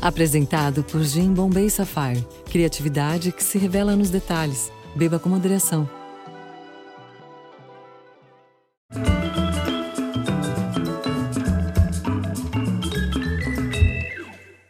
[0.00, 2.24] Apresentado por Jim Bombay Sapphire.
[2.50, 4.70] Criatividade que se revela nos detalhes.
[4.94, 5.88] Beba com moderação.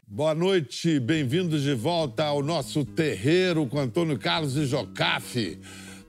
[0.09, 5.61] Boa noite, bem-vindos de volta ao nosso terreiro com Antônio Carlos e Jocafe.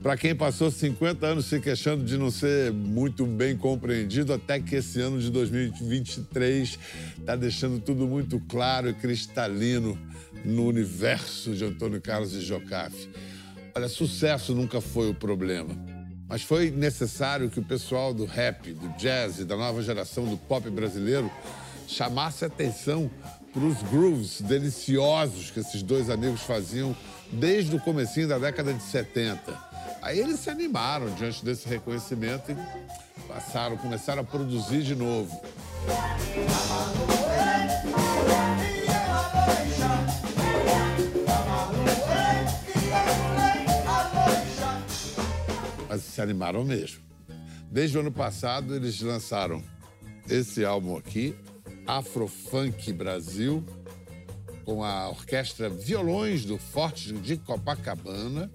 [0.02, 4.76] Para quem passou 50 anos se queixando de não ser muito bem compreendido, até que
[4.76, 6.78] esse ano de 2023
[7.18, 9.98] está deixando tudo muito claro e cristalino
[10.44, 13.10] no universo de Antônio Carlos e Jocafe.
[13.74, 15.76] Olha, sucesso nunca foi o problema,
[16.28, 20.36] mas foi necessário que o pessoal do rap, do jazz e da nova geração do
[20.36, 21.28] pop brasileiro
[21.88, 23.10] chamasse atenção
[23.52, 26.94] para os grooves deliciosos que esses dois amigos faziam
[27.32, 29.67] desde o comecinho da década de 70.
[30.00, 35.40] Aí eles se animaram diante desse reconhecimento e passaram, começaram a produzir de novo.
[45.88, 47.00] Mas se animaram mesmo.
[47.70, 49.62] Desde o ano passado, eles lançaram
[50.28, 51.34] esse álbum aqui,
[51.86, 53.64] Afrofunk Brasil,
[54.64, 58.50] com a orquestra Violões do Forte de Copacabana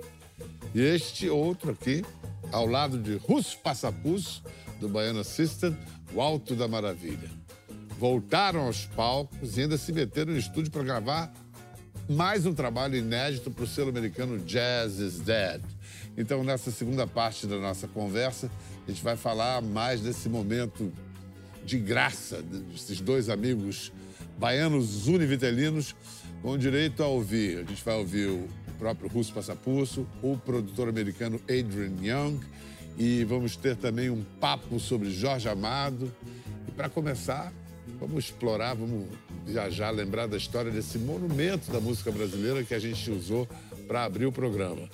[0.73, 2.03] e este outro aqui,
[2.52, 4.41] ao lado de Russo Passapus,
[4.80, 5.77] do Baiano System,
[6.13, 7.30] o Alto da Maravilha.
[7.99, 11.33] Voltaram aos palcos e ainda se meteram no estúdio para gravar
[12.09, 15.61] mais um trabalho inédito para o selo americano Jazz is Dead.
[16.17, 18.52] Então, nessa segunda parte da nossa conversa,
[18.85, 20.91] a gente vai falar mais desse momento
[21.65, 23.91] de graça desses dois amigos
[24.37, 25.95] baianos univitelinos
[26.41, 27.59] com direito a ouvir.
[27.59, 32.39] A gente vai ouvir o próprio Russo Passapulso, o produtor americano Adrian Young,
[32.97, 36.11] e vamos ter também um papo sobre Jorge Amado.
[36.67, 37.52] E para começar,
[37.99, 39.07] vamos explorar, vamos
[39.45, 43.47] viajar, lembrar da história desse monumento da música brasileira que a gente usou
[43.88, 44.87] para abrir o programa.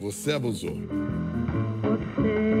[0.00, 0.76] Você abusou.
[0.76, 2.55] Você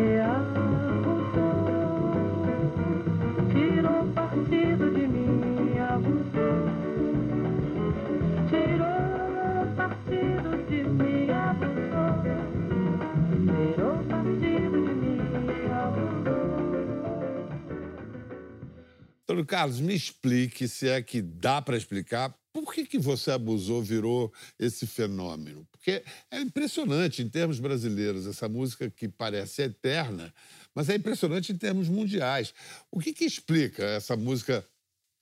[19.46, 24.32] Carlos, me explique, se é que dá para explicar, por que, que você abusou virou
[24.58, 25.66] esse fenômeno?
[25.70, 30.34] Porque é impressionante em termos brasileiros, essa música que parece eterna,
[30.74, 32.54] mas é impressionante em termos mundiais.
[32.90, 34.66] O que, que explica essa música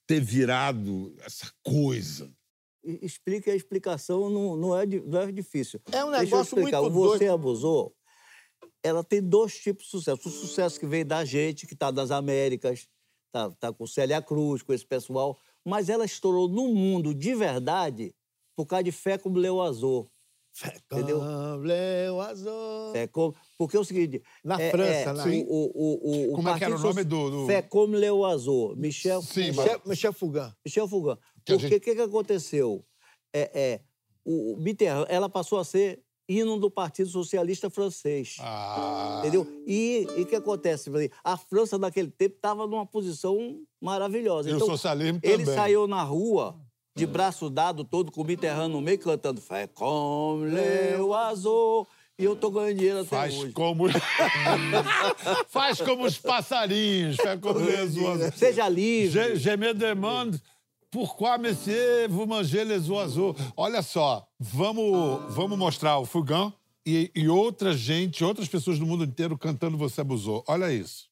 [0.07, 2.31] ter virado essa coisa?
[2.83, 5.81] E- explica a explicação, não, não, é, não é difícil.
[5.91, 6.81] É um Deixa eu negócio explicar.
[6.81, 7.33] muito O Você doido.
[7.33, 7.95] Abusou,
[8.81, 10.29] ela tem dois tipos de sucesso.
[10.29, 12.87] O sucesso que veio da gente, que está das Américas,
[13.31, 18.13] tá, tá com Célia Cruz, com esse pessoal, mas ela estourou no mundo de verdade
[18.55, 20.09] por causa de Fé como Leu Azul.
[20.89, 21.19] Entendeu?
[21.57, 22.93] Leu azul.
[22.93, 23.35] Fé como...
[23.57, 24.23] Porque é o seguinte...
[24.41, 25.25] Na é, França, é, lá.
[25.25, 28.23] o, o, o, o Como é que era o nome do- do- Fé como Leu
[28.23, 28.73] Azul.
[28.77, 29.21] Michel...
[29.21, 30.53] Sim, mas- Michel, Michel Fugain.
[30.65, 31.17] Michel Fugain.
[31.43, 32.85] Que a Porque o gente- que, que aconteceu?
[33.33, 33.81] É, é,
[34.23, 38.37] o o Mitterrand, ela passou a ser hino do Partido Socialista Francês.
[38.39, 39.45] Ah, Entendeu?
[39.67, 40.89] E o que acontece?
[41.23, 44.49] A França, naquele tempo, estava numa posição maravilhosa.
[44.49, 45.55] E o Então, socialismo ele também.
[45.55, 46.55] saiu na rua,
[46.95, 51.87] de braço dado, todo com o Mitterrand no meio, cantando Fé comme le oiseau.
[52.17, 53.51] E eu tô ganhando dinheiro até Faz hoje.
[53.51, 53.83] como...
[55.49, 57.59] Faz como os passarinhos, faz como.
[58.35, 59.11] Seja livre.
[59.11, 60.41] Je, je me demande
[60.95, 62.89] pourquoi, monsieur, vous mangez les.
[63.57, 66.53] Olha só, vamos, vamos mostrar o Fugão
[66.85, 70.41] e, e outra gente, outras pessoas do mundo inteiro cantando Você Abusou.
[70.47, 71.09] Olha isso.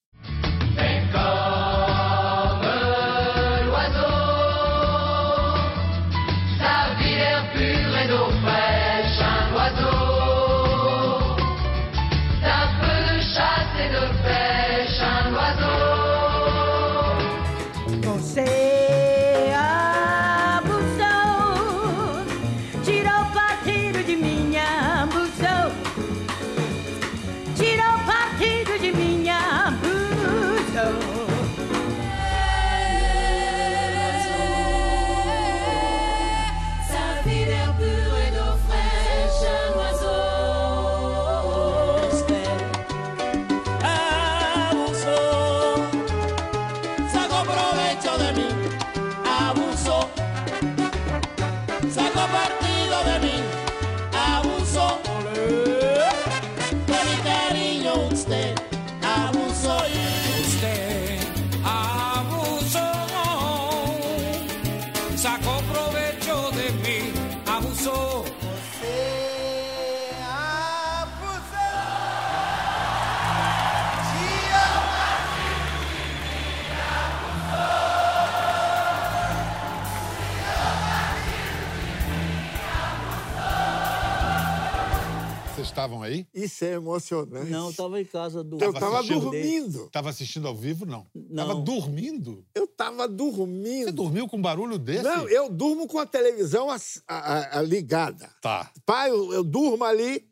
[86.64, 87.50] Isso é emocionante.
[87.52, 88.58] Não, eu tava em casa do.
[88.64, 89.90] Eu tava assistindo dormindo.
[89.90, 91.08] Tava assistindo ao vivo, não?
[91.14, 91.48] Não.
[91.48, 92.46] Tava dormindo?
[92.56, 93.86] Eu tava dormindo.
[93.86, 95.04] Você dormiu com um barulho desse?
[95.04, 96.78] Não, eu durmo com a televisão a-
[97.08, 98.30] a- a ligada.
[98.42, 98.72] Tá.
[98.86, 100.28] Pai, eu, eu durmo ali.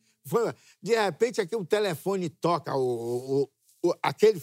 [0.82, 4.40] De repente, aqui o telefone toca, o, o- o- aquele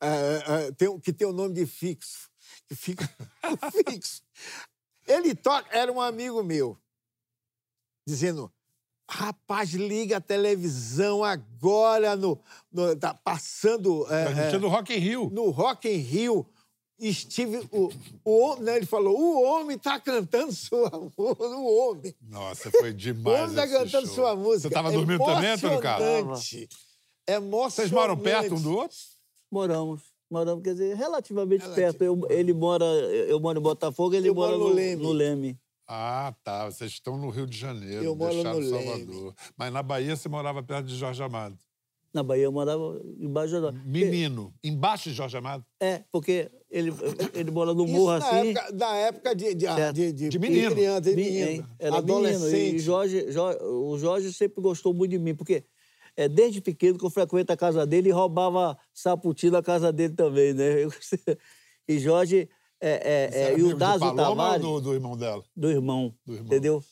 [0.00, 2.30] é, é, tem que tem o nome de fixo.
[2.68, 3.08] Que fica
[3.86, 4.22] fixo.
[5.06, 6.78] Ele toca, era um amigo meu,
[8.08, 8.50] dizendo:
[9.08, 12.38] rapaz, liga a televisão agora, no,
[12.72, 14.06] no- tá passando.
[14.10, 15.30] é, Transmitindo é, do Rock in Rio.
[15.32, 16.46] no Rock in Rio,
[17.12, 17.90] Steve, o,
[18.24, 22.14] o, né, ele falou, o homem tá cantando sua música, o homem.
[22.22, 24.14] Nossa, foi O demais homem tá esse cantando show.
[24.14, 24.68] sua música.
[24.68, 26.08] Você tava dormindo também, Antônio Carlos?
[26.08, 26.68] Emocionante.
[27.26, 27.74] Emocionante.
[27.74, 28.96] Vocês moram perto um do outro?
[29.50, 30.02] Moramos.
[30.30, 31.76] Moramos, quer dizer, relativamente Relativo.
[31.86, 32.02] perto.
[32.04, 35.02] Eu- ele mora, eu moro em Botafogo, ele Eu mora no no, Leme.
[35.02, 35.58] no Leme.
[35.86, 36.66] Ah, tá.
[36.70, 38.04] Vocês estão no Rio de Janeiro.
[38.04, 39.34] Eu moro deixaram no Salvador.
[39.56, 41.58] Mas na Bahia você morava perto de Jorge Amado.
[42.12, 43.72] Na Bahia eu morava embaixo da.
[43.72, 44.54] Menino.
[44.62, 45.64] Embaixo de Jorge Amado?
[45.80, 46.92] É, porque ele,
[47.34, 48.50] ele mora no morro na assim.
[48.50, 49.94] época, da época de, de, Certo.
[49.96, 50.70] de, de, De menino.
[50.70, 51.70] criança, de Meni- menino?
[51.78, 52.14] Era menino.
[52.14, 52.76] adolescente.
[52.76, 53.58] E Jorge, Jo-
[53.92, 55.64] o Jorge sempre gostou muito de mim, porque
[56.16, 60.14] é desde pequeno que eu frequento a casa dele e roubava saputi na casa dele
[60.14, 60.84] também, né?
[60.84, 60.92] Eu-
[61.88, 62.48] e Jorge
[62.86, 65.42] é, é, é, era e o Dazo Paloma ou Tavares, do, do irmão dela?
[65.56, 66.46] do irmão, Do irmão.
[66.46, 66.84] entendeu?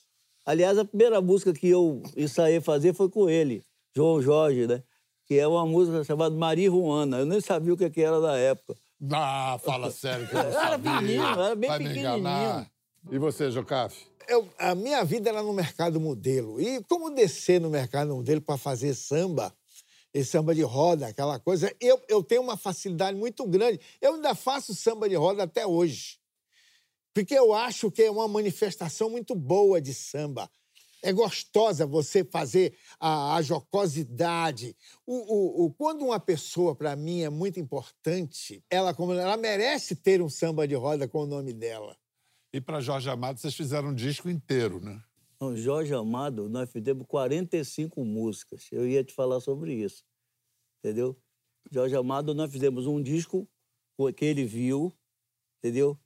[0.45, 3.63] Aliás, a primeira música que eu ensaiei fazer foi com ele,
[3.95, 4.83] João Jorge, né?
[5.27, 7.19] Que é uma música chamada Maria Ruana.
[7.21, 8.75] Eu nem sabia o que que era na época.
[9.13, 11.01] Ah, fala sério que eu não era sabia.
[11.01, 12.71] menino, eu era bem Vai me enganar.
[13.11, 14.05] E você, Jocafe?
[14.29, 16.61] Eu- a minha vida era no mercado modelo.
[16.61, 19.53] E como descer no mercado modelo para fazer samba,
[20.15, 23.81] esse samba de roda, aquela coisa, eu, eu tenho uma facilidade muito grande.
[24.01, 26.19] Eu ainda faço samba de roda até hoje.
[27.15, 30.51] Porque eu acho que é uma manifestação muito boa de samba.
[31.03, 34.77] É gostosa você fazer a, a jocosidade.
[35.05, 39.97] O, o- o- quando uma pessoa, para mim, é muito importante, ela, como ela merece
[39.97, 41.97] ter um samba de roda com o nome dela.
[42.53, 45.03] E para Jorge Amado, vocês fizeram um disco inteiro, né?
[45.57, 48.69] Jorge Amado, nós fizemos 45 músicas.
[48.71, 50.05] Eu ia te falar sobre isso.
[50.79, 51.17] Entendeu?
[51.71, 53.49] Jorge Amado, nós fizemos um disco
[53.97, 54.93] co- que ele viu,
[55.59, 55.99] entendeu?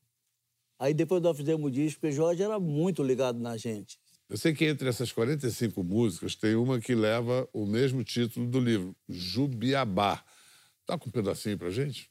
[0.79, 3.99] Aí depois nós fizemos o disco, porque Jorge era muito ligado na gente.
[4.29, 8.59] Eu sei que entre essas 45 músicas tem uma que leva o mesmo título do
[8.61, 10.25] livro, Jubiabá.
[10.87, 12.11] Com um pedacinho pra gente?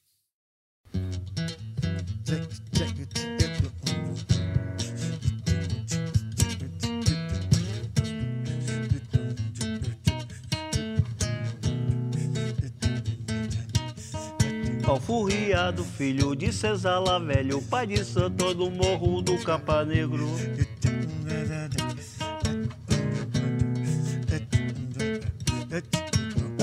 [14.95, 20.25] Alfurriado, filho de Cesala Velho, pai de Santo do Morro do Capa Negro.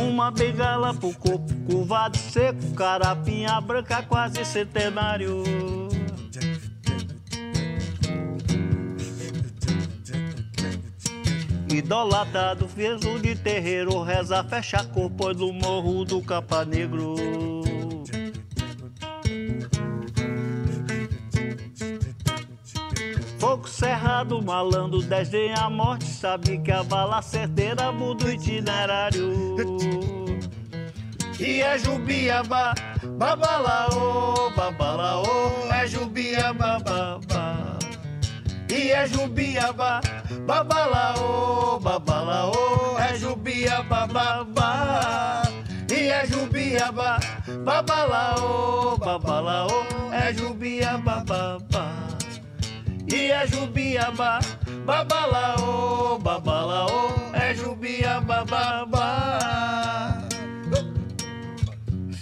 [0.01, 5.45] Uma bengala pro corpo curvado seco, carapinha branca quase centenário.
[11.69, 17.62] Idolatado, fez de terreiro, reza, fecha corpo do morro do Capa Negro.
[23.43, 29.57] Fogo cerrado, malandro, desdém a morte, sabe que a bala certeira muda o itinerário.
[31.41, 32.73] E é Jubiaba,
[33.19, 37.79] babalaô, babalaô, é Jubiaba, babá.
[38.71, 40.01] E é Jubiaba,
[40.47, 45.43] babalaô, babalaô, é Jubiaba, babá.
[45.91, 47.19] E é Jubiaba,
[47.65, 49.83] babalaô, babalaô,
[50.13, 52.12] é Jubiaba, babá.
[53.15, 54.39] É Jubiaba,
[54.87, 60.23] babalaô, babalaô, é Jubiaba, babá.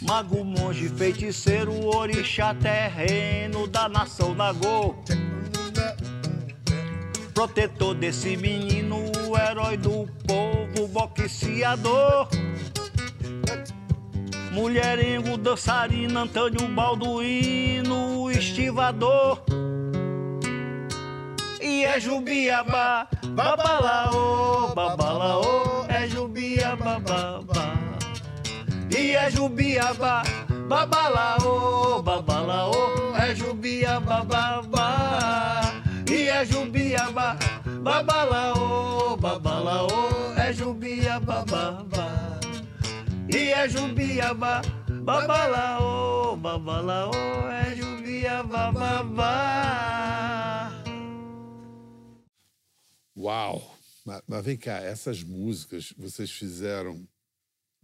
[0.02, 4.96] Mago, monge, feiticeiro, orixá, terreno da nação Nagô.
[7.32, 12.28] Protetor desse menino, o herói do povo, boxeador.
[14.50, 19.40] Mulherengo, dançarino, Antônio Balduino, estivador.
[21.80, 27.72] E é Jubiaba, babalaô, babalaô, é Jubiaba, babá.
[28.94, 30.22] E é Jubiaba,
[30.68, 35.72] babalaô, babalaô, é Jubiaba, babá.
[36.06, 42.38] E é Jubiaba, Babalaô, babalaô, é jubiaba, babá.
[43.26, 47.14] E é jubiaba, babalaô, babalaô,
[47.48, 50.49] é jubiaba, babá.
[53.20, 53.62] Uau!
[54.04, 57.06] Mas, mas vem cá, essas músicas vocês fizeram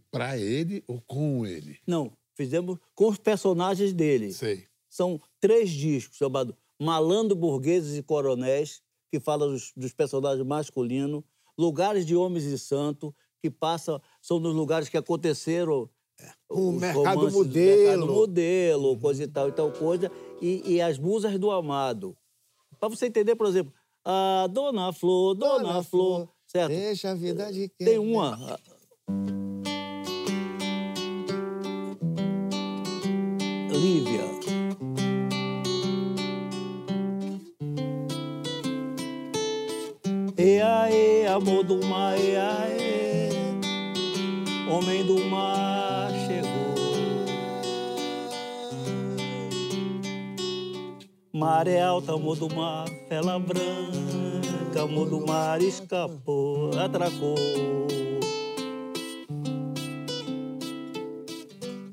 [0.09, 1.79] pra ele ou com ele?
[1.85, 4.33] Não, fizemos com os personagens dele.
[4.33, 4.67] Sei.
[4.89, 11.23] São três discos chamados Malandro, Burgueses e Coronéis, que fala dos, dos personagens masculinos,
[11.55, 15.87] Lugares de Homens e Santos, que passa, são nos lugares que aconteceram.
[16.49, 17.77] O os mercado romances modelo.
[17.77, 22.17] Mercado modelo, coisa e tal e tal coisa, e, e as musas do amado.
[22.79, 23.73] Para você entender, por exemplo,
[24.09, 26.69] a Dona Flor, Dona, Dona Flor, Flor, certo?
[26.69, 27.87] Deixa a vida de quem.
[27.87, 28.57] Tem uma.
[33.69, 34.25] Lívia.
[40.37, 43.29] E aí, amor do mar, e aí,
[44.71, 45.76] homem do mar
[51.37, 57.35] Maré alta, amor do mar, vela branca, amor do mar escapou, atracou.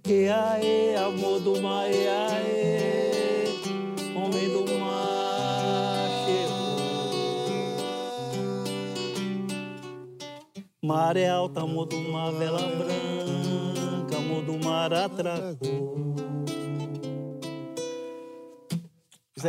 [0.08, 3.48] E aí, amor do mar, e aí,
[4.16, 7.44] homem do mar chegou.
[10.82, 16.03] Maré alta, amor do mar, vela branca, amor do mar atracou.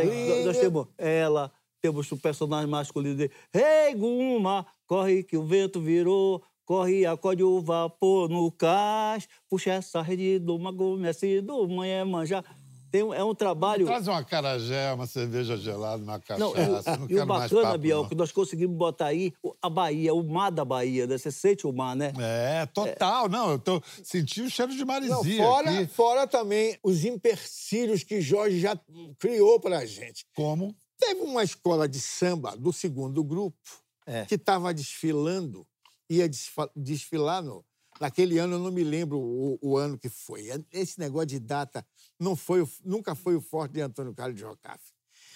[0.02, 3.32] Isso aí, nós temos ela, temos o personagem masculino dele.
[3.52, 10.02] Rei Guma, corre que o vento virou, corre, acorde o vapor no cais, puxa essa
[10.02, 12.44] rede do magomesse do manhã manjar.
[12.90, 13.84] Tem, um- é um trabalho...
[13.86, 16.90] Traz uma carajé, uma cerveja gelada, uma Não, cachaça.
[16.94, 18.08] e Não, o- e quero o mais bacana, papo, Biel, não.
[18.08, 21.18] que nós conseguimos botar aí a Bahia, o mar da Bahia, né?
[21.18, 22.12] Você sente o mar, né?
[22.18, 23.28] É, total.
[23.28, 25.86] Não, eu tô senti o cheiro de Não, maresia fora, aqui.
[25.92, 28.78] fora também os empecilhos que Jorge já
[29.18, 30.24] criou pra gente.
[30.34, 30.74] Como?
[30.98, 33.58] Teve uma escola de samba do segundo grupo
[34.06, 34.24] É.
[34.24, 35.66] que estava desfilando,
[36.08, 36.28] ia
[36.74, 37.64] desfilar no,
[38.00, 40.48] naquele ano, eu não me lembro o, o ano que foi.
[40.72, 41.84] Esse negócio de data
[42.18, 44.92] não foi, nunca foi o forte de Antônio Carlos de Jocafe.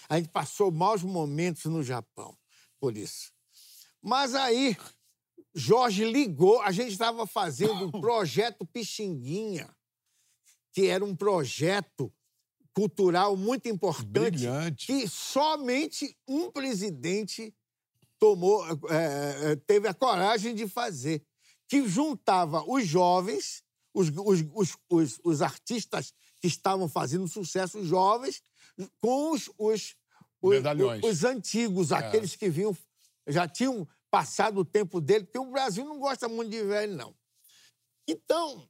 [0.09, 2.37] A gente passou maus momentos no Japão
[2.81, 3.33] por isso.
[4.03, 4.77] Mas aí,
[5.55, 9.69] Jorge ligou, a gente estava fazendo o projeto Pixinguinha,
[10.73, 12.13] que era um projeto
[12.73, 14.87] cultural muito importante Brilhante.
[14.87, 17.55] que somente um presidente
[18.19, 21.23] tomou, é, teve a coragem de fazer,
[21.69, 28.43] que juntava os jovens, os, os, os, os artistas que estavam fazendo sucesso, jovens,
[29.01, 29.95] com os, os,
[30.41, 30.57] os,
[31.03, 32.77] os antigos, aqueles que vinham,
[33.27, 37.15] já tinham passado o tempo dele, porque o Brasil não gosta muito de velho, não.
[38.09, 38.69] Então,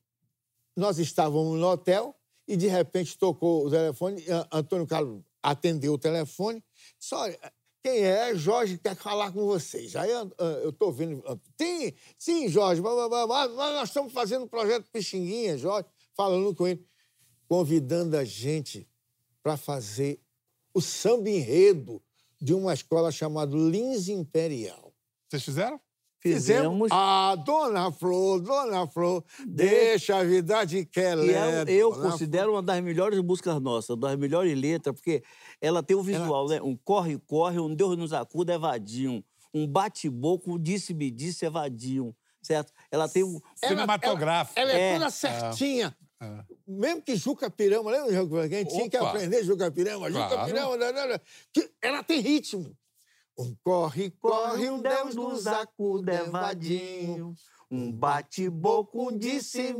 [0.76, 2.14] nós estávamos no hotel
[2.46, 4.24] e, de repente, tocou o telefone.
[4.52, 6.62] Antônio Carlos atendeu o telefone.
[6.98, 7.38] Disse, olha,
[7.82, 8.34] quem é?
[8.34, 9.96] Jorge quer falar com vocês.
[9.96, 11.22] Aí eu estou vendo...
[11.58, 12.82] Sim, sim, Jorge.
[12.82, 15.88] blá, blá, Nós estamos fazendo um projeto Pixinguinha, Jorge.
[16.14, 16.86] Falando com ele.
[17.50, 18.88] Convidando a gente
[19.42, 20.20] para fazer
[20.72, 22.00] o samba enredo
[22.40, 24.94] de uma escola chamada Lins Imperial.
[25.28, 25.80] Vocês fizeram?
[26.20, 26.88] Fizemos.
[26.92, 31.62] A Dona Flor, Dona Flor, deixa a vida de que ela E é.
[31.66, 35.20] eu, eu considero uma das melhores músicas nossas, das melhores letras, porque
[35.60, 36.62] ela tem um visual, né?
[36.62, 39.24] Um corre-corre, um Deus nos acuda é vadinho.
[39.52, 42.14] Um bate-boco, um disse-me disse é vadinho.
[42.40, 42.72] Certo?
[42.92, 43.40] Ela tem um.
[43.60, 44.56] Ela- Cinematográfico.
[44.60, 44.98] Ela, ela é, É.
[44.98, 45.96] toda certinha.
[46.66, 48.48] Mesmo que Juca Pirama, lembra, Juca?
[48.48, 50.10] Quem tinha que aprender Juca Pirama?
[50.10, 50.46] Juca Claro.
[50.46, 51.20] Pirama, né, né, né,
[51.52, 52.76] que ela tem ritmo.
[53.38, 57.34] Um corre, corre, um Deus nos acuda é vadinho.
[57.70, 59.72] Um bate-boco, disse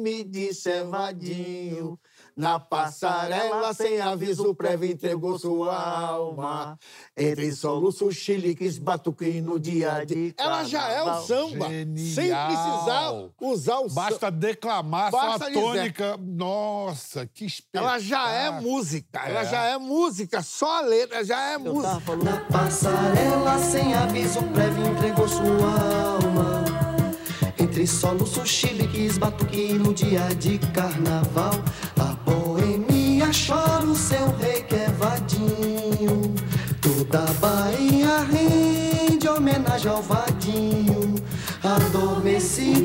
[0.71, 2.01] é vadinho.
[2.41, 6.79] Na passarela, sem aviso prévio, entregou sua alma.
[7.15, 10.35] Entre soluços, chiliques, batuque no dia dia.
[10.39, 12.47] Ela já é o samba, sem Genial.
[12.47, 13.95] precisar usar o samba.
[14.09, 15.61] Basta declamar, só Basta dizer.
[15.61, 16.17] tônica.
[16.19, 17.91] Nossa, que espetáculo.
[17.91, 21.89] Ela já é música, ela já é música, só a letra já é Eu música.
[22.07, 22.17] tava.
[22.17, 25.45] Na passarela, sem aviso prévio, entregou sua
[26.15, 26.65] alma.
[27.59, 31.51] Entre soluços, chiliques, batuque no dia de carnaval.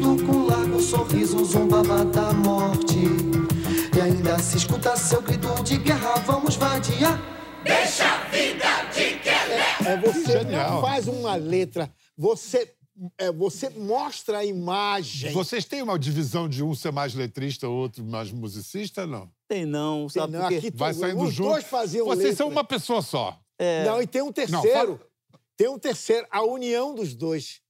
[0.05, 2.95] Adormecido com largo sorriso, zombava da morte.
[3.97, 7.19] E ainda se escuta seu grito de guerra, vamos vadiar.
[7.63, 9.63] Deixa a vida de Kelé!
[9.83, 10.73] É você Genial.
[10.73, 12.71] não faz uma letra, você,
[13.17, 15.31] é, você mostra a imagem.
[15.33, 19.27] Vocês têm uma divisão de um ser mais letrista, outro mais musicista, não?
[19.47, 20.55] Tem não, Tem sabe não, por quê?
[20.57, 21.49] aqui Vai tu- saindo os junto.
[21.49, 22.37] dois faziam Vocês letra.
[22.37, 23.35] são uma pessoa só.
[23.57, 24.61] É, Não, e tem um terceiro.
[24.71, 24.99] fala-
[25.57, 27.61] Tem um terceiro, a união dos dois.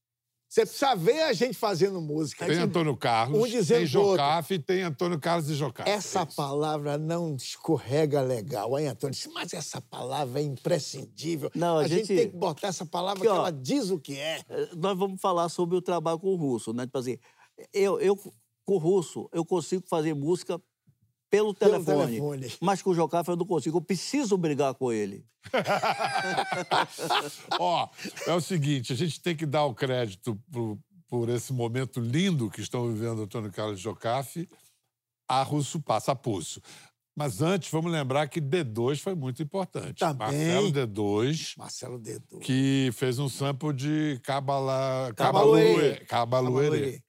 [0.56, 2.46] Você precisa ver a gente fazendo música.
[2.46, 3.86] Tem gente- Antônio Carlos, um dizendo tem.
[3.86, 5.90] Jocafe e tem Antônio Carlos e Jocafe.
[5.90, 9.14] Essa É palavra não escorrega legal, hein, Antônio?
[9.34, 11.50] Mas essa palavra é imprescindível.
[11.54, 12.06] Não, a a gente...
[12.06, 13.36] gente- tem que botar essa palavra Aqui, que ó.
[13.36, 14.40] ela diz o que é.
[14.48, 16.86] É, nós vamos falar sobre o trabalho com o russo, né?
[16.86, 17.18] Tipo assim,
[17.74, 20.58] eu, eu com o russo, eu consigo fazer música
[21.30, 22.06] pelo Pelo telefone.
[22.06, 22.52] telefone.
[22.60, 23.78] Mas com o Jocafe eu não consigo.
[23.78, 25.24] Eu preciso brigar com ele.
[27.58, 27.88] Ó,
[28.26, 30.78] é o seguinte, a gente tem que dar o crédito por,
[31.08, 34.48] por esse momento lindo que estão vivendo Antônio Carlos e Jocafe,
[35.28, 36.60] a Russo Passa Pulso.
[37.18, 40.00] Mas antes, vamos lembrar que D2 foi muito importante.
[40.00, 40.18] Também.
[40.18, 42.38] Marcelo D2, Marcelo Dedo.
[42.40, 45.12] que fez um sample de Cabala...
[45.16, 46.04] Cabaluerê.
[46.04, 47.02] Cabaluerê.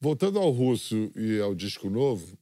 [0.00, 2.38] Voltando ao russo e ao disco novo,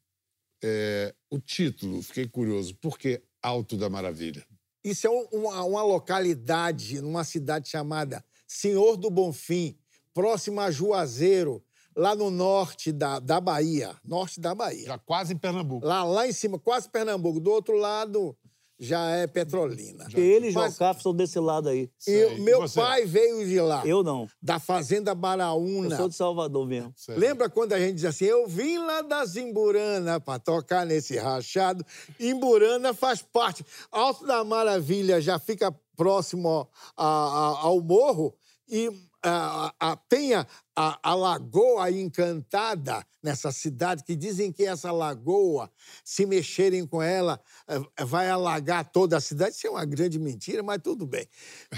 [0.62, 4.46] é, o título, fiquei curioso, por que Alto da Maravilha?
[4.84, 9.76] Isso é um- uma, uma localidade numa cidade chamada Senhor do Bonfim,
[10.14, 11.62] próxima a Juazeiro,
[11.96, 13.96] lá no norte da, da Bahia.
[14.04, 14.86] Norte da Bahia.
[14.86, 15.84] Já quase em Pernambuco.
[15.84, 17.40] Lá, lá em cima, quase Pernambuco.
[17.40, 18.36] Do outro lado
[18.78, 20.06] já é Petrolina.
[20.14, 21.84] Ele e Mas- Jocafe são desse lado aí.
[21.84, 22.38] E Sei.
[22.40, 24.28] meu pai veio de lá, Eu não.
[24.42, 25.96] da Fazenda Eu Baraúna.
[25.96, 26.92] sou de Salvador mesmo.
[26.96, 27.16] Sei.
[27.16, 31.84] Lembra quando a gente dizia assim, eu vim lá das Imburana para tocar nesse rachado?
[32.20, 33.64] Imburana faz parte.
[33.90, 38.34] Alto da Maravilha já fica próximo ao- a- a- ao morro
[38.68, 38.90] e
[39.28, 45.70] a, a- tem a, a- lagoa encantada nessa cidade, que dizem que essa lagoa,
[46.04, 49.56] se mexerem com ela, eh, vai alagar toda a cidade.
[49.56, 51.26] Isso é uma grande mentira, mas tudo bem.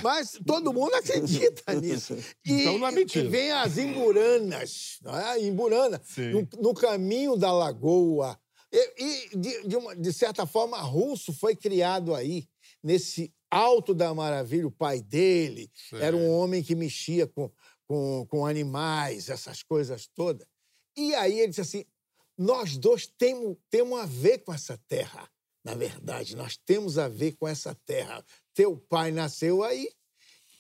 [0.03, 2.15] Mas todo mundo acredita nisso.
[2.45, 3.27] E, Então não é mentira.
[3.27, 5.41] e vem as Imburanas, não é?
[5.43, 6.01] Imburana,
[6.33, 8.39] no, no caminho da lagoa.
[8.71, 12.47] E, e, de, de uma- de certa forma, Russo foi criado aí,
[12.83, 14.67] nesse Alto da Maravilha.
[14.67, 16.01] O pai dele Sei.
[16.01, 17.51] era um homem que mexia com,
[17.87, 20.47] com, com animais, essas coisas todas.
[20.97, 21.85] E aí ele disse assim:
[22.37, 25.29] nós dois temos, temos a ver com essa terra.
[25.65, 28.25] Na verdade, nós temos a ver com essa terra.
[28.55, 29.89] Teu pai nasceu aí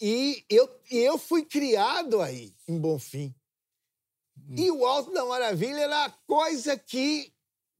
[0.00, 3.34] e eu, e eu fui criado aí, em Bonfim.
[4.56, 7.32] E o Alto da Maravilha era a coisa que,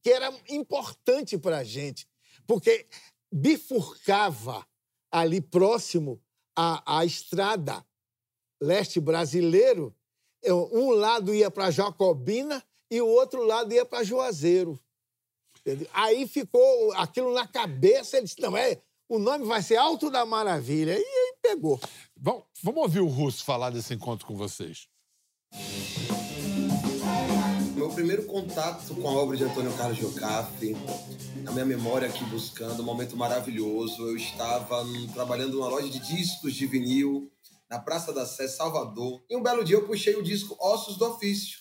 [0.03, 2.07] que era importante para a gente,
[2.45, 2.87] porque
[3.31, 4.67] bifurcava
[5.11, 6.21] ali próximo
[6.55, 7.85] à, à estrada
[8.61, 9.95] leste brasileiro.
[10.45, 14.79] Um lado ia para Jacobina e o outro lado ia para Juazeiro.
[15.59, 15.87] Entendeu?
[15.93, 20.25] Aí ficou aquilo na cabeça, ele disse, não, é, o nome vai ser Alto da
[20.25, 20.97] Maravilha.
[20.97, 21.79] E aí pegou.
[22.15, 24.87] Bom, vamos ouvir o Russo falar desse encontro com vocês.
[27.99, 30.73] Primeiro contato com a obra de Antônio Carlos Jocafe,
[31.45, 34.07] a minha memória aqui buscando, um momento maravilhoso.
[34.07, 37.29] Eu estava hum, trabalhando numa loja de discos de vinil,
[37.69, 39.21] na Praça da Sé, Salvador.
[39.29, 41.59] E um belo dia eu puxei o disco Ossos do Ofício.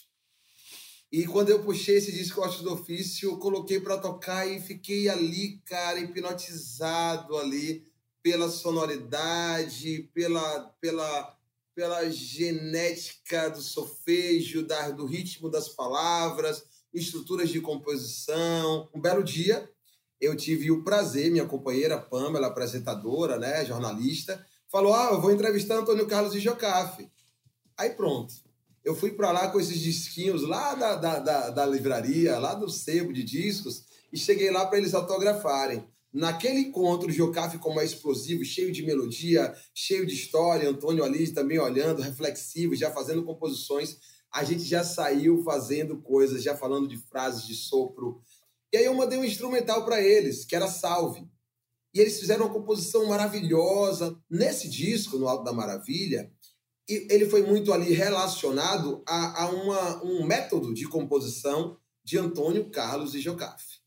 [1.11, 5.09] E quando eu puxei esse disco Ossos do Ofício, eu coloquei para tocar e fiquei
[5.09, 7.83] ali, cara, hipnotizado ali
[8.23, 11.37] pela sonoridade, pela, pela,
[11.79, 18.91] pela genética do solfejo, da, do ritmo das palavras, estruturas de composição.
[18.93, 19.71] Um belo dia,
[20.21, 25.77] eu tive o prazer, minha companheira Pamela, apresentadora, né, jornalista, falou: Ah, eu vou entrevistar
[25.77, 27.09] Antônio Carlos e Jocafe.
[27.77, 28.35] Aí pronto.
[28.85, 32.69] Eu fui para lá com esses disquinhos lá da, da, da, da livraria, lá do
[32.69, 35.89] sebo de discos, e cheguei lá para eles autografarem.
[36.13, 41.31] Naquele encontro, o Jocafe como é explosivo, cheio de melodia, cheio de história, Antônio ali
[41.33, 43.99] também olhando, reflexivo, já fazendo composições,
[44.33, 48.21] a gente já saiu fazendo coisas, já falando de frases de sopro.
[48.73, 51.29] E aí eu mandei um instrumental para eles, que era Salve.
[51.95, 54.19] E eles fizeram uma composição maravilhosa.
[54.31, 56.31] Nesse disco, no Alto da Maravilha,
[56.89, 62.71] e ele foi muito ali relacionado a, a uma, um método de composição de Antônio
[62.71, 63.81] Carlos e Jocafe.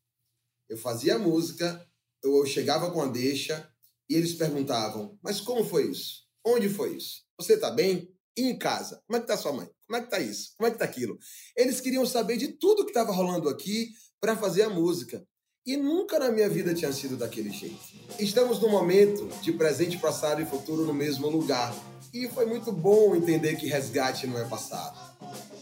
[0.69, 1.83] Eu fazia música,
[2.23, 3.69] eu, chegava com a deixa
[4.09, 6.25] e eles perguntavam: Mas como foi isso?
[6.45, 7.23] Onde foi isso?
[7.37, 8.09] Você tá bem?
[8.37, 9.01] E em casa?
[9.05, 9.69] Como é que tá sua mãe?
[9.87, 10.53] Como é que tá isso?
[10.57, 11.17] Como é que tá aquilo?
[11.55, 15.25] Eles queriam saber de tudo que estava rolando aqui para fazer a música.
[15.65, 17.77] E nunca na minha vida tinha sido daquele jeito.
[18.17, 21.75] Estamos num momento de presente, passado e futuro no mesmo lugar.
[22.13, 24.97] E foi muito bom entender que resgate não é passado.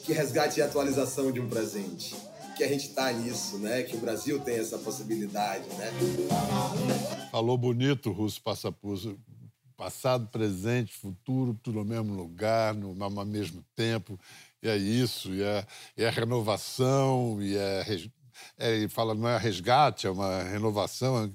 [0.04, 2.16] Que resgate é atualização de um presente.
[2.60, 3.84] Que a gente tá nisso, né?
[3.84, 5.94] Que o Brasil tem essa possibilidade, né?
[7.32, 9.18] Falou bonito, Russo Passa Pulso.
[9.78, 12.94] Passado, presente, futuro, tudo ao mesmo lugar, no,
[13.26, 14.20] mesmo tempo.
[14.62, 17.86] E é isso, e é, e é renovação, e é,
[18.58, 18.76] é.
[18.76, 21.34] Ele fala, não é resgate, é uma renovação.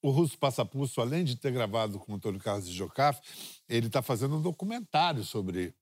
[0.00, 3.20] O Russo Passapulso, além de ter gravado com o Antônio Carlos de Jocafe,
[3.68, 5.74] ele está fazendo um documentário sobre.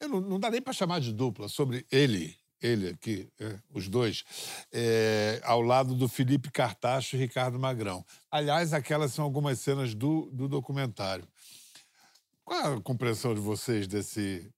[0.00, 3.88] Eu não, não dá nem para chamar de dupla, sobre ele, ele aqui, é, os
[3.88, 4.24] dois,
[4.72, 8.04] é, ao lado do Felipe Cartacho e Ricardo Magrão.
[8.30, 11.26] Aliás, aquelas são algumas cenas do, do documentário.
[12.44, 14.50] Qual a compreensão de vocês desse,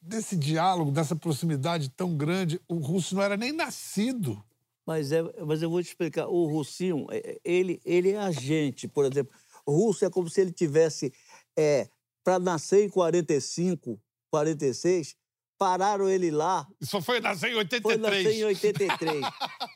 [0.00, 2.60] desse diálogo, dessa proximidade tão grande?
[2.68, 4.42] O Russo não era nem nascido.
[4.86, 6.28] Mas, é, mas eu vou te explicar.
[6.28, 9.34] O Russinho, é, é, ele, ele é agente, por exemplo.
[9.64, 11.12] O Russo é como se ele tivesse.
[11.58, 11.88] É,
[12.22, 15.16] Para nascer em 45, 46,
[15.58, 16.66] pararam ele lá.
[16.82, 17.82] Só foi nascer em 83.
[17.82, 19.24] Foi nascer em 83.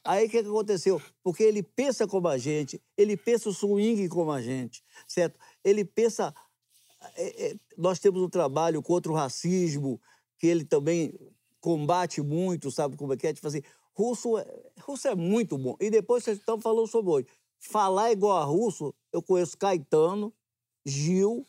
[0.05, 1.03] Aí o que, que aconteceu?
[1.23, 5.38] Porque ele pensa como a gente, ele pensa o swing como a gente, certo?
[5.64, 6.35] Ele pensa.
[7.16, 10.01] é, é, nós temos um trabalho contra o racismo,
[10.38, 11.12] que ele também
[11.61, 13.33] combate muito, sabe como é que é?
[13.33, 13.62] Tipo assim,
[13.95, 14.47] russo é,
[14.81, 15.77] russo é muito bom.
[15.81, 17.27] E depois vocês estão falando sobre hoje.
[17.59, 20.33] Falar igual a russo, eu conheço Caetano,
[20.85, 21.47] Gil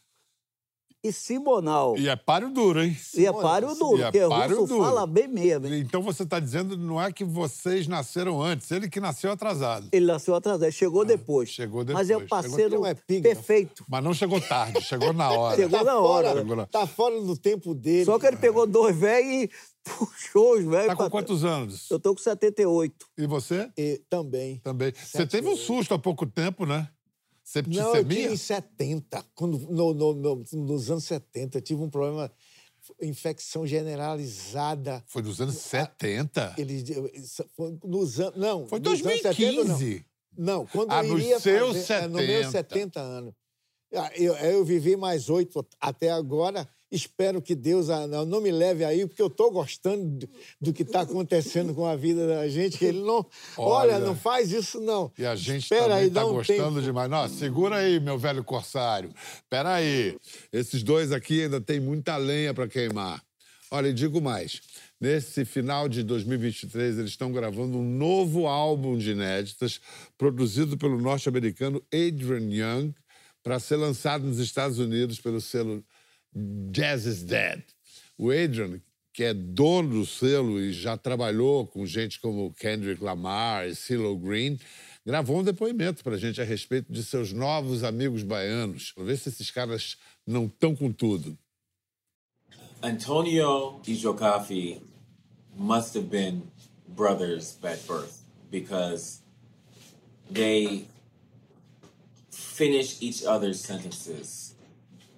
[1.03, 1.97] e Simonal.
[1.97, 2.95] E é páreo duro, hein?
[3.15, 4.83] E é páreo duro, E é porque páreo russo duro.
[4.85, 5.67] fala bem mesmo.
[5.67, 5.79] hein?
[5.79, 9.87] Então você está dizendo não é que vocês nasceram antes, ele que nasceu atrasado.
[9.91, 11.49] Ele nasceu atrasado, chegou depois.
[11.49, 12.07] Ah, Chegou depois.
[12.07, 13.83] Mas é o Chegou- parceiro Não é perfeito.
[13.89, 15.55] Mas não chegou tarde, chegou na hora.
[15.61, 16.27] Chegou na hora.
[16.29, 18.05] Fora, Chegou na- Tá fora do tempo dele.
[18.05, 19.49] Só que ele pegou dois velhos e
[19.83, 20.87] puxou os velhos.
[20.87, 21.89] Tá com pra- quantos anos?
[21.89, 23.07] Eu tô com 78.
[23.17, 23.69] E você?
[23.77, 24.59] E, também.
[24.63, 24.93] Também.
[24.95, 26.87] Você teve um susto há pouco tempo, né?
[27.67, 28.31] Não, eu tinha Septicemia?
[28.33, 32.31] em 70, quando, no, no- no- nos anos 70, eu tive um problema,
[33.01, 35.03] infecção generalizada.
[35.07, 36.55] Foi dos anos 70?
[36.57, 36.83] Eles,
[37.55, 39.33] foi nos anos, não, Foi nos anos 70,
[39.63, 40.05] 2015.
[40.37, 40.45] não.
[40.59, 42.51] Não, quando Ah, eu nos iria seus fazer, é, nos meus 70.
[42.51, 43.33] 70 anos.
[43.93, 46.67] Ah, Eu, eu vivi mais oito até agora.
[46.91, 50.27] Espero que Deus ah, não, me leve aí, porque eu estou gostando
[50.59, 52.77] do, que está acontecendo com a vida da gente.
[52.77, 53.25] Que ele não.
[53.57, 53.99] Olha, Olha.
[53.99, 55.09] não faz isso, não.
[55.17, 56.81] E a gente Espera tá dá um gostando tempo.
[56.81, 57.09] demais.
[57.09, 59.13] Não, segura aí, meu velho corsário.
[59.35, 60.17] Espera aí.
[60.51, 63.23] Esses dois aqui ainda tem muita lenha para queimar.
[63.71, 64.59] Olha, e digo mais.
[64.99, 69.79] Nesse final de 2023, eles estão gravando um novo álbum de inéditas,
[70.17, 72.93] produzido pelo norte-americano Adrian Young,
[73.41, 75.83] para ser lançado nos Estados Unidos pelo selo
[76.33, 77.63] Jazz is Dead.
[78.17, 78.81] O Adrian,
[79.13, 84.17] que é dono do selo e já trabalhou com gente como Kendrick Lamar e CeeLo
[84.17, 84.57] Green,
[85.05, 88.93] gravou um depoimento para a gente a respeito de seus novos amigos baianos.
[88.95, 91.37] Vamos ver se esses caras não estão com tudo.
[92.81, 94.81] Antonio e Jocafi
[95.55, 96.43] must have been
[96.95, 99.21] brothers at birth because
[100.31, 100.87] they
[102.31, 104.55] finish each other's sentences.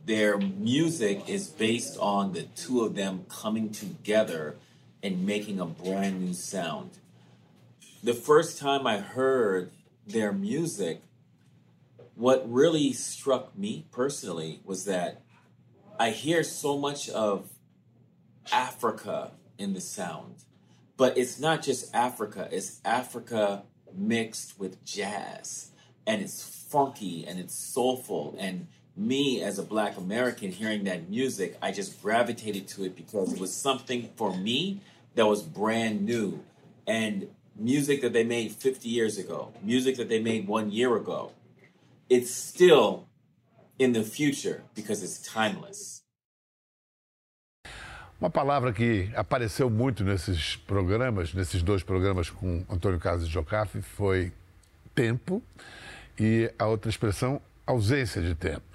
[0.05, 4.55] Their music is based on the two of them coming together
[5.01, 6.91] and making a brand new sound.
[8.03, 9.71] The first time I heard
[10.05, 11.01] their music,
[12.15, 15.21] what really struck me personally was that
[15.97, 17.49] I hear so much of
[18.51, 20.43] Africa in the sound,
[20.97, 23.63] but it's not just Africa, it's Africa
[23.95, 25.71] mixed with jazz.
[26.05, 28.35] And it's funky and it's soulful.
[28.37, 33.33] And me, as a black American, hearing that music, I just gravitated to it because
[33.33, 34.81] it was something for me
[35.15, 36.43] that was brand new.
[36.87, 41.31] And music that they made 50 years ago, music that they made one year ago,
[42.09, 43.07] it's still
[43.79, 46.01] in the future because it's timeless.
[48.21, 54.31] Uma palavra que apareceu muito nesses programas, nesses dois programas com Antônio Carlos Jocafe, foi
[54.95, 55.41] tempo
[56.17, 58.72] e a outra expressão, ausência de tempo.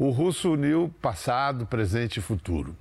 [0.00, 2.74] O russo uniu passado, presente e futuro.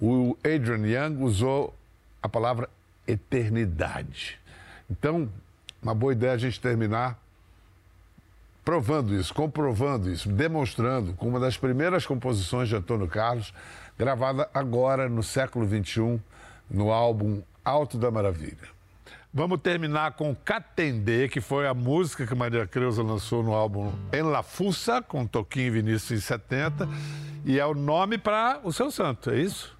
[0.00, 1.72] O Adrian Young usou
[2.20, 2.68] a palavra
[3.06, 4.40] eternidade.
[4.90, 5.28] Então,
[5.80, 7.16] uma boa ideia a gente terminar
[8.64, 13.54] provando isso, comprovando isso, demonstrando com uma das primeiras composições de Antônio Carlos,
[13.96, 16.20] gravada agora no século XXI,
[16.68, 18.77] no álbum Alto da Maravilha.
[19.38, 24.22] Vamos terminar com Catendê, que foi a música que Maria Creuza lançou no álbum En
[24.22, 26.88] La Fussa, com Toquinho e Vinícius em 70,
[27.44, 29.78] e é o nome para o seu santo, é isso?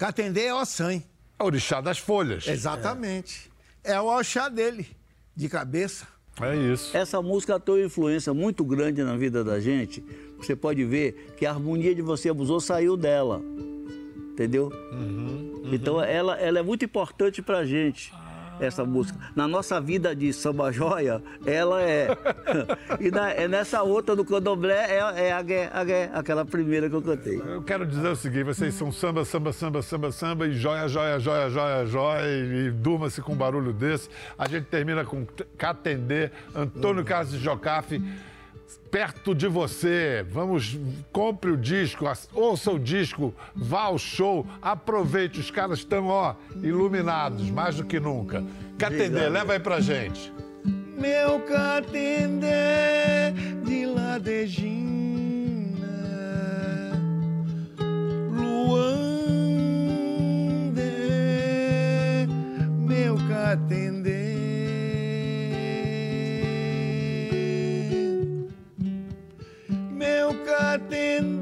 [0.00, 1.06] Catendê é o sangue.
[1.38, 2.48] É o orixá das folhas.
[2.48, 3.52] Exatamente.
[3.84, 4.88] É, o orixá dele,
[5.36, 6.04] de cabeça.
[6.40, 6.96] É isso.
[6.96, 10.04] Essa música tem uma influência muito grande na vida da gente.
[10.38, 13.40] Você pode ver que a harmonia de Você Abusou saiu dela.
[14.38, 14.72] Entendeu?
[15.72, 18.12] Então ela, ela é muito importante pra gente.
[18.60, 19.18] essa música.
[19.36, 22.08] Na nossa vida de samba joia, ela é.
[23.00, 26.88] e na, é nessa outra do candomblé é, é a gué, a gué, aquela primeira
[26.88, 27.40] que eu cantei.
[27.40, 31.18] Eu quero dizer o seguinte: vocês são samba, samba, samba, samba, samba e joia, joia,
[31.18, 32.22] joia, joia, joia.
[32.26, 34.08] E, e durma-se com um barulho desse.
[34.36, 38.00] A gente termina com Catendê, Antônio Carlos de Jocafe.
[38.90, 40.78] Perto de você, vamos,
[41.12, 47.50] compre o disco, ouça o disco, vá ao show, aproveite, os caras estão, ó, iluminados,
[47.50, 48.44] mais do que nunca.
[48.78, 50.32] Catendê, leva aí pra gente.
[50.98, 52.48] Meu catendê
[53.64, 54.58] de ladejina
[58.28, 59.08] Luande
[62.76, 64.17] Meu catendê
[70.68, 71.37] Meu catendê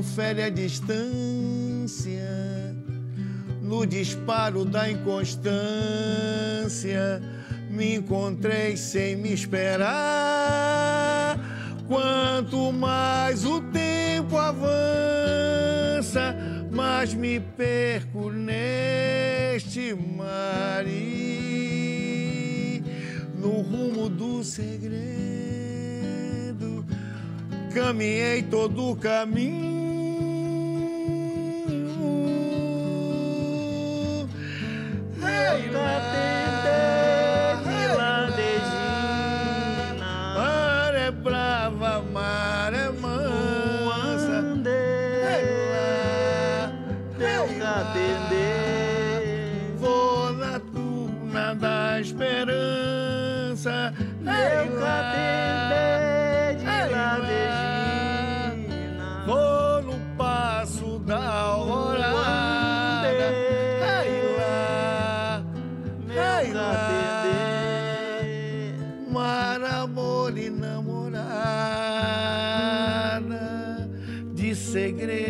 [0.00, 1.04] barco fere a distância
[3.62, 7.22] no disparo da inconstância,
[7.68, 9.88] me encontrei sem me esperar.
[11.86, 16.34] Quanto mais o tempo avança,
[16.72, 20.84] mais me perco neste mar.
[23.38, 25.04] No rumo do segredo,
[27.72, 29.69] caminhei todo o caminho.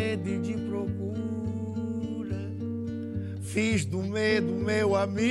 [0.01, 2.37] Segredo e de procura.
[3.41, 5.21] Fiz do medo meu amigo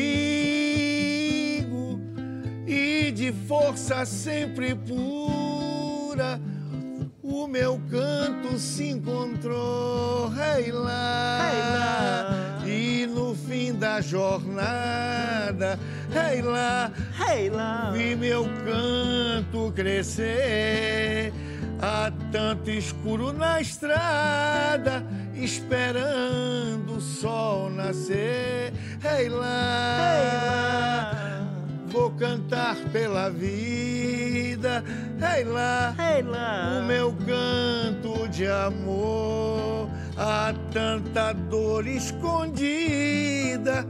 [2.67, 6.41] e de força sempre pura.
[7.23, 15.79] O meu canto se encontrou, ei lá, e no fim da jornada,
[16.13, 16.91] ei lá,
[17.33, 17.93] Ei lá.
[17.93, 21.33] Vi meu canto crescer,
[21.81, 28.73] há tanto escuro na estrada, esperando o sol nascer.
[29.03, 31.11] Ei lá,
[31.87, 34.85] vou cantar pela vida.
[35.37, 35.95] Ei lá,
[36.27, 36.81] lá.
[36.81, 43.87] o meu canto de amor, há tanta dor escondida,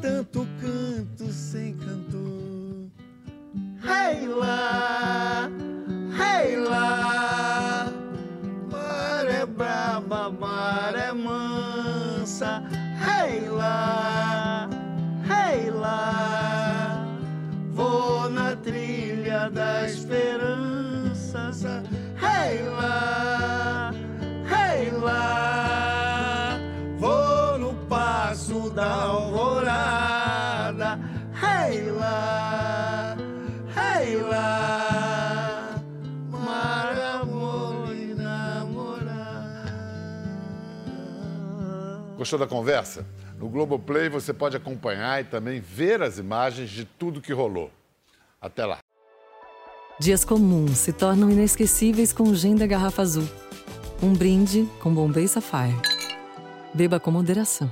[0.00, 2.90] tanto canto sem cantor.
[3.82, 4.99] Ei lá,
[42.30, 43.04] Gostou da conversa?
[43.40, 47.72] No Globoplay você pode acompanhar e também ver as imagens de tudo que rolou.
[48.40, 48.78] Até lá.
[49.98, 53.28] Dias comuns se tornam inesquecíveis com o gin da garrafa azul.
[54.00, 55.74] Um brinde com Bombay Sapphire.
[56.72, 57.68] Beba com moderação.